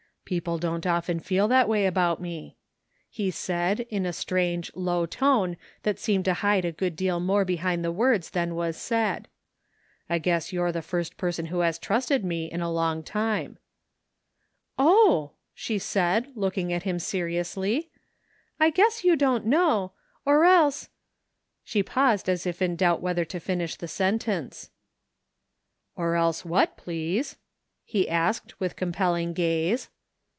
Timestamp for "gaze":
29.33-29.89